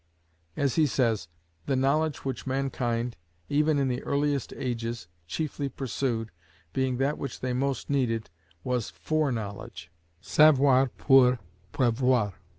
As 0.57 0.77
he 0.77 0.87
says, 0.87 1.27
the 1.67 1.75
knowledge 1.75 2.25
which 2.25 2.47
mankind, 2.47 3.17
even 3.49 3.77
in 3.77 3.87
the 3.87 4.01
earliest 4.01 4.51
ages, 4.57 5.07
chiefly 5.27 5.69
pursued, 5.69 6.31
being 6.73 6.97
that 6.97 7.19
which 7.19 7.39
they 7.41 7.53
most 7.53 7.87
needed, 7.87 8.31
was 8.63 8.91
_fore_knowledge: 8.91 9.89
"savoir, 10.19 10.87
pour 10.97 11.37
prevoir." 11.71 12.33